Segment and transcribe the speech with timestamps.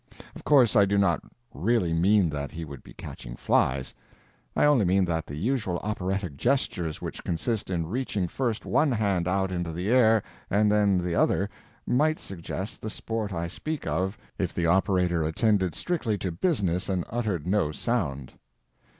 [0.35, 1.21] Of course I do not
[1.53, 3.93] really mean that he would be catching flies;
[4.55, 9.27] I only mean that the usual operatic gestures which consist in reaching first one hand
[9.27, 11.51] out into the air and then the other
[11.85, 17.05] might suggest the sport I speak of if the operator attended strictly to business and
[17.11, 18.33] uttered no sound.